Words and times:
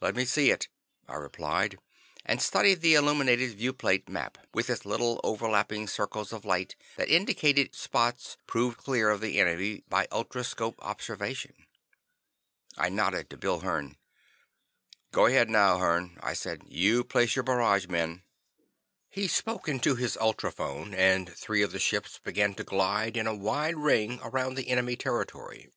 "Let 0.00 0.14
me 0.14 0.24
see 0.24 0.52
it," 0.52 0.68
I 1.08 1.16
replied, 1.16 1.78
and 2.24 2.40
studied 2.40 2.80
the 2.80 2.94
illuminated 2.94 3.58
viewplate 3.58 4.08
map, 4.08 4.38
with 4.54 4.70
its 4.70 4.86
little 4.86 5.20
overlapping 5.24 5.88
circles 5.88 6.32
of 6.32 6.44
light 6.44 6.76
that 6.94 7.08
indicated 7.08 7.74
spots 7.74 8.36
proved 8.46 8.78
clear 8.78 9.10
of 9.10 9.20
the 9.20 9.40
enemy 9.40 9.82
by 9.88 10.06
ultroscopic 10.12 10.76
observation. 10.78 11.54
I 12.78 12.88
nodded 12.88 13.28
to 13.30 13.36
Bill 13.36 13.62
Hearn. 13.62 13.96
"Go 15.10 15.26
ahead 15.26 15.50
now, 15.50 15.78
Hearn," 15.78 16.18
I 16.22 16.34
said, 16.34 16.62
"and 16.72 17.08
place 17.08 17.34
your 17.34 17.42
barrage 17.42 17.88
men." 17.88 18.22
He 19.10 19.26
spoke 19.26 19.66
into 19.68 19.96
his 19.96 20.16
ultrophone, 20.18 20.94
and 20.94 21.36
three 21.36 21.62
of 21.62 21.72
the 21.72 21.80
ships 21.80 22.20
began 22.22 22.54
to 22.54 22.62
glide 22.62 23.16
in 23.16 23.26
a 23.26 23.34
wide 23.34 23.76
ring 23.78 24.20
around 24.22 24.54
the 24.54 24.68
enemy 24.68 24.94
territory. 24.94 25.68